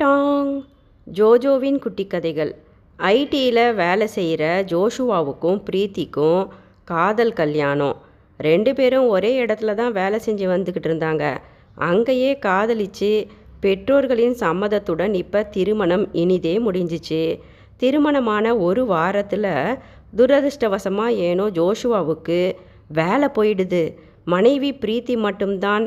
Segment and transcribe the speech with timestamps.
[0.00, 0.50] Tang.
[1.06, 2.50] ஜோஜோவின் குட்டி கதைகள்
[2.98, 4.42] ஐடியில் வேலை செய்கிற
[4.72, 6.42] ஜோஷுவாவுக்கும் பிரீத்திக்கும்
[6.84, 7.96] காதல் கல்யாணம்.
[8.40, 11.24] ரெண்டு பேரும் ஒரே இடத்துல தான் வேலை செஞ்சு வந்துக்கிட்டு இருந்தாங்க.
[11.88, 13.10] அங்கேயே காதலிச்சு
[13.60, 17.22] பெற்றோர்களின் சம்மதத்துடன் இப்போ திருமணம் இனிதே முடிஞ்சிச்சு.
[17.76, 19.50] திருமணமான ஒரு வாரத்தில்
[20.18, 22.40] துரதிர்ஷ்டவசமாக ஏனோ ஜோஷுவாவுக்கு
[23.00, 23.82] வேலை போயிடுது.
[24.34, 25.84] மனைவி பிரீத்தி மட்டும்தான்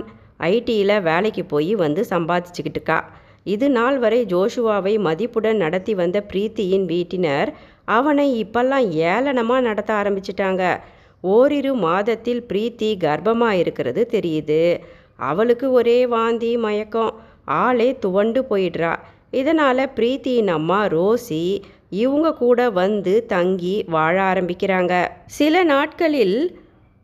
[0.53, 2.99] ஐடியில் வேலைக்கு போய் வந்து சம்பாதிச்சுக்கிட்டுக்கா
[3.43, 7.49] இது நாள் வரை ஜோஷுவாவை மதிப்புடன் நடத்தி வந்த பிரீத்தியின் வீட்டினர்
[7.85, 10.79] அவனை இப்பெல்லாம் ஏளனமாக நடத்த ஆரம்பிச்சிட்டாங்க.
[11.21, 14.79] ஓரிரு மாதத்தில் பிரீத்தி கர்ப்பமாக இருக்கிறது தெரியுது.
[15.15, 17.13] அவளுக்கு ஒரே வாந்தி மயக்கம்.
[17.45, 18.95] ஆளே துவண்டு போயிடுறா.
[19.31, 25.07] இதனால் பிரீத்தியின் அம்மா ரோசி இவங்க கூட வந்து தங்கி வாழ ஆரம்பிக்கிறாங்க.
[25.25, 26.59] சில நாட்களில்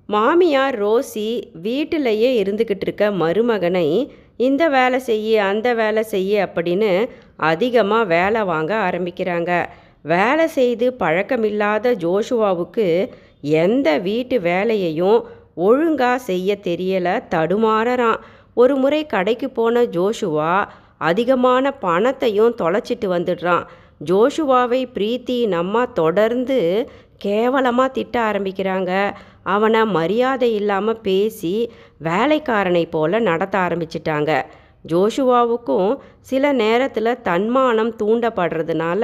[0.06, 8.44] மாமியார் ரோசி வீட்டிலேயே இருந்துக்கிட்டு இருக்க மருமகனை இந்த வேலை செய்ய அந்த வேலை செய்ய அப்படின்னு அதிகமாக வேலை
[8.44, 9.66] வாங்க ஆரம்பிக்கிறாங்க.
[10.02, 12.88] வேலை செய்து பழக்கமில்லாத ஜோஷுவாவுக்கு
[13.42, 15.20] எந்த வீட்டு வேலையையும்
[15.54, 18.20] ஒழுங்காக செய்ய தெரியலை தடுமாறறான்.
[18.54, 20.66] ஒரு முறை கடைக்கு போன ஜோஷுவா
[20.98, 23.66] அதிகமான பணத்தையும் தொலைச்சிட்டு வந்துடுறான்.
[24.06, 28.92] ஜோஷுவாவை பிரீத்தி நம்ம தொடர்ந்து கேவலமாக திட்ட ஆரம்பிக்கிறாங்க.
[29.54, 31.54] அவனை மரியாதை இல்லாமல் பேசி
[32.08, 34.32] வேலைக்காரனை போல நடத்த ஆரம்பிச்சிட்டாங்க.
[34.92, 35.92] ஜோஷுவாவுக்கும்
[36.30, 39.04] சில நேரத்தில் தன்மானம் தூண்டப்படுறதுனால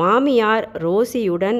[0.00, 1.58] மாமியார் ரோசியுடன்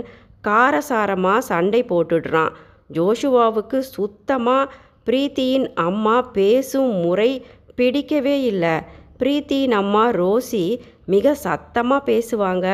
[0.48, 2.52] காரசாரமாக சண்டை போட்டுடுறான்.
[2.96, 4.70] ஜோஷுவாவுக்கு சுத்தமாக
[5.06, 7.30] பிரீத்தியின் அம்மா பேசும் முறை
[7.78, 8.76] பிடிக்கவே இல்லை.
[9.20, 10.64] பிரீத்தியின் அம்மா ரோசி
[11.12, 12.66] மிக சத்தமாக பேசுவாங்க.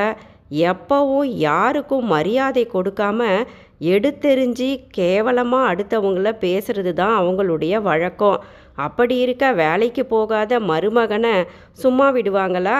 [0.70, 3.20] எப்பவும் யாருக்கும் மரியாதை கொடுக்காம
[3.92, 4.68] எடுத்தெறிஞ்சு
[4.98, 8.42] கேவலமாக அடுத்தவங்கள பேசுறது தான் அவங்களுடைய வழக்கம்.
[8.86, 11.34] அப்படி இருக்க வேலைக்கு போகாத மருமகனை
[11.82, 12.78] சும்மா விடுவாங்களா?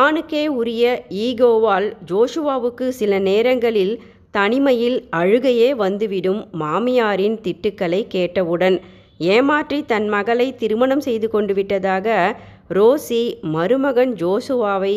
[0.00, 0.84] ஆணுக்கே உரிய
[1.26, 3.94] ஈகோவால் ஜோஷுவாவுக்கு சில நேரங்களில்
[4.30, 8.76] தனிமையில் அழுகையே வந்துவிடும் மாமியாரின் திட்டுக்களை கேட்டவுடன்
[9.32, 12.06] ஏமாற்றி தன் மகளை திருமணம் செய்து கொண்டு விட்டதாக
[12.76, 13.22] ரோசி
[13.54, 14.94] மருமகன் ஜோசுவாவை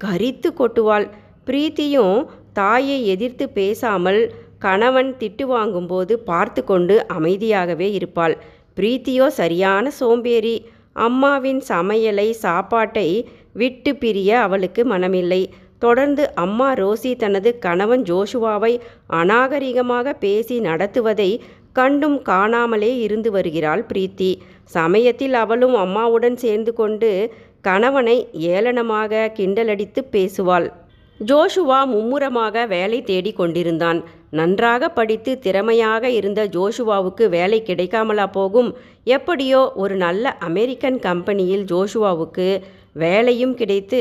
[0.00, 1.06] கரித்து கொட்டுவாள்.
[1.48, 2.18] பிரீத்தியும்
[2.52, 4.20] தாயை எதிர்த்து பேசாமல்
[4.60, 8.34] கணவன் திட்டு வாங்கும்போது பார்த்து கொண்டு அமைதியாகவே இருப்பாள்.
[8.76, 10.56] பிரீத்தியோ சரியான சோம்பேறி.
[11.06, 13.08] அம்மாவின் சமையலை சாப்பாட்டை
[13.52, 15.42] விட்டு பிரிய அவளுக்கு மனமில்லை.
[15.78, 18.72] தொடர்ந்து அம்மா ரோசி தனது கணவன் ஜோஷுவாவை
[19.20, 21.30] அநாகரிகமாக பேசி நடத்துவதை
[21.72, 24.30] கண்டும் காணாமலே இருந்து வருகிறாள் பிரீத்தி.
[24.76, 27.10] சமயத்தில் அவளும் அம்மாவுடன் சேர்ந்து கொண்டு
[27.60, 28.16] கணவனை
[28.54, 30.68] ஏளனமாக கிண்டலடித்து பேசுவாள்.
[31.28, 33.98] ஜோஷுவா மும்முரமாக வேலை தேடி கொண்டிருந்தான்.
[34.30, 38.70] நன்றாக படித்து திறமையாக இருந்த ஜோஷுவாவுக்கு வேலை கிடைக்காமலா போகும்?
[39.04, 42.60] எப்படியோ ஒரு நல்ல அமெரிக்கன் கம்பெனியில் ஜோஷுவாவுக்கு
[42.92, 44.00] வேலையும் கிடைத்து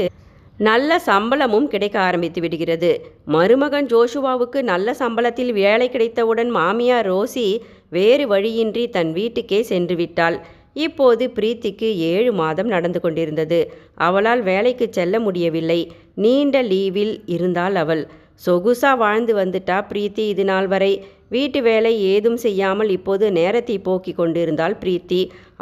[0.58, 2.92] நல்ல சம்பளமும் கிடைக்க ஆரம்பித்து விடுகிறது.
[3.26, 7.58] மருமகன் ஜோஷுவாவுக்கு நல்ல சம்பளத்தில் வேலை கிடைத்தவுடன் மாமியார் ரோசி
[7.90, 10.38] வேறு வழியின்றி தன் வீட்டுக்கே சென்று விட்டாள்.
[10.86, 13.60] இப்போது பிரீத்திக்கு ஏழு மாதம் நடந்து கொண்டிருந்தது.
[14.08, 15.80] அவளால் வேலைக்கு செல்ல முடியவில்லை.
[16.24, 18.04] நீண்ட லீவில் இருந்தாள் அவள்.
[18.46, 20.92] சொகுசா வாழ்ந்து வந்துட்டா பிரீத்தி இது நாள் வரை.
[21.30, 25.22] வீட்டு வேலை ஏதும் செய்யாமல் இப்போது நேரத்தை போக்கி கொண்டிருந்தாள் பிரீத்தி.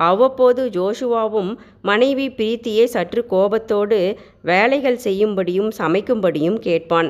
[0.09, 1.51] அவ்வப்போது ஜோஷுவாவும்
[1.81, 3.99] மனைவி பிரீத்தியை சற்று கோபத்தோடு
[4.51, 7.09] வேலைகள் செய்யும்படியும் சமைக்கும்படியும் கேட்பான்.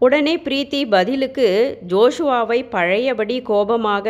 [0.00, 1.48] உடனே பிரீத்தி பதிலுக்கு
[1.90, 4.06] ஜோஷுவாவை பழையபடி கோபமாக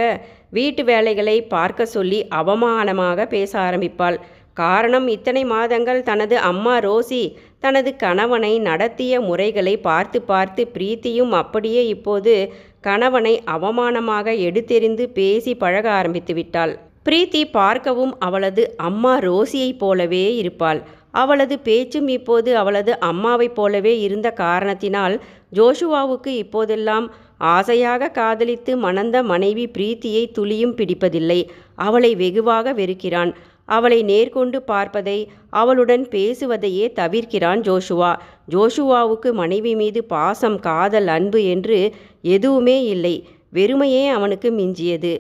[0.57, 4.17] வீட்டு வேலைகளை பார்க்க சொல்லி அவமானமாக பேச ஆரம்பிப்பாள்.
[4.55, 7.23] காரணம் இத்தனை மாதங்கள் தனது அம்மா ரோசி
[7.61, 12.35] தனது கணவனை நடத்திய முறைகளை பார்த்து பார்த்து பிரீத்தியும் அப்படியே இப்போது
[12.81, 16.75] கணவனை அவமானமாக எடுத்தெறிந்து பேசி பழக ஆரம்பித்து விட்டாள்
[17.07, 20.81] பிரீத்தி பார்க்கவும் அவளது அம்மா ரோசியைப் போலவே இருப்பாள்.
[21.15, 25.15] அவளது பேச்சும் இப்போது அவளது அம்மாவைப் போலவே இருந்த காரணத்தினால்
[25.55, 27.07] ஜோஷுவாவுக்கு இப்போதெல்லாம்
[27.39, 31.41] ஆசையாக காதலித்து மணந்த மனைவி பிரீத்தியை துளியும் பிடிப்பதில்லை.
[31.87, 33.33] அவளை வெகுவாக வெறுக்கிறான்.
[33.65, 35.19] அவளை நேர்கொண்டு பார்ப்பதை
[35.51, 38.13] அவளுடன் பேசுவதையே தவிர்க்கிறான் ஜோஷுவா.
[38.49, 41.79] ஜோஷுவாவுக்கு மனைவி மீது பாசம் காதல் அன்பு என்று
[42.23, 43.17] எதுவுமே இல்லை.
[43.53, 45.15] வெறுமையே அவனுக்கு மிஞ்சியது.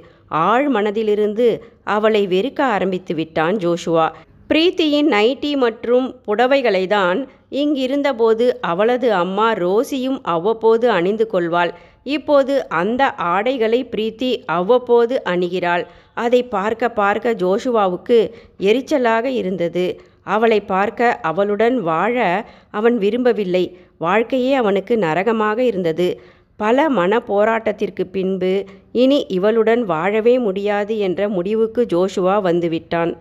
[0.44, 1.48] ஆழ் மனதிலிருந்து
[1.96, 4.06] அவளை வெறுக்க ஆரம்பித்து விட்டான் ஜோஷுவா.
[4.50, 7.18] பிரீத்தியின் நைட்டி மற்றும் புடவைகளை தான்
[7.62, 11.72] இங்கிருந்தபோது அவளது அம்மா ரோசியும் அவ்வப்போது அணிந்து கொள்வாள்.
[12.16, 13.02] இப்போது அந்த
[13.32, 15.84] ஆடைகளை பிரீத்தி அவ்வப்போது அணிகிறாள்.
[16.14, 18.18] அதை பார்க்க பார்க்க ஜோஷுவாவுக்கு
[18.60, 19.86] எரிச்சலாக இருந்தது.
[20.22, 22.16] அவளை பார்க்க அவளுடன் வாழ
[22.70, 23.64] அவன் விரும்பவில்லை.
[23.98, 26.08] வாழ்க்கையே அவனுக்கு நரகமாக இருந்தது.
[26.56, 28.54] பல மன போராட்டத்திற்கு பின்பு
[28.92, 33.12] இனி இவளுடன் வாழவே முடியாது என்ற முடிவுக்கு ஜோஷுவா வந்துவிட்டான்.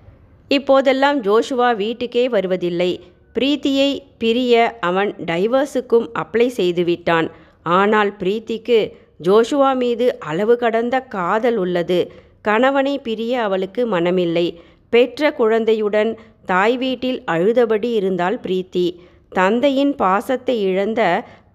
[0.52, 2.92] இப்போதெல்லாம் ஜோஷுவா வீட்டுக்கே வருவதில்லை.
[3.36, 7.28] பிரீத்தியை பிரிய அவன் டைவர்ஸுக்கும் அப்ளை செய்துவிட்டான்.
[7.64, 8.80] ஆனால் பிரீத்திக்கு
[9.24, 12.12] ஜோஷுவா மீது அளவு கடந்த காதல் உள்ளது.
[12.42, 14.48] கணவனை பிரிய அவளுக்கு மனமில்லை.
[14.90, 16.12] பெற்ற குழந்தையுடன்
[16.46, 18.88] தாய் வீட்டில் அழுதபடி இருந்தாள் பிரீத்தி.
[19.30, 21.02] தந்தையின் பாசத்தை இழந்த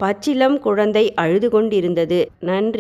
[0.03, 2.19] பச்சிலம் குழந்தை அழுது கொண்டிருந்தது.
[2.41, 2.77] நன்றி.